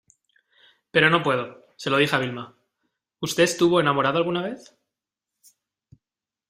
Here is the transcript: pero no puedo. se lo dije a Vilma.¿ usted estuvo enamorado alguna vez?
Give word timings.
pero 0.89 1.11
no 1.11 1.21
puedo. 1.21 1.63
se 1.75 1.91
lo 1.91 1.97
dije 1.97 2.15
a 2.15 2.17
Vilma.¿ 2.17 2.57
usted 3.21 3.43
estuvo 3.43 3.79
enamorado 3.79 4.17
alguna 4.17 4.41
vez? 4.41 4.75